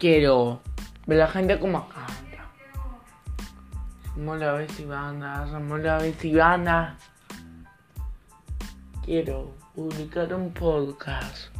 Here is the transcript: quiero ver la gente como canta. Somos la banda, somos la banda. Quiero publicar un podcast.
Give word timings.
quiero 0.00 0.60
ver 1.06 1.18
la 1.18 1.28
gente 1.28 1.60
como 1.60 1.86
canta. 1.88 2.50
Somos 4.14 4.40
la 4.40 4.66
banda, 4.88 5.46
somos 5.46 5.80
la 5.80 6.02
banda. 6.34 6.96
Quiero 9.04 9.54
publicar 9.74 10.32
un 10.34 10.52
podcast. 10.52 11.59